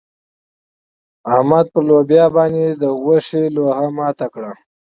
احمد 1.33 1.65
پر 1.71 1.81
لوبيا 1.89 2.25
باندې 2.35 2.65
د 2.81 2.83
غوښې 3.01 3.43
لوهه 3.55 3.87
ماته 3.97 4.27
کړه. 4.33 4.51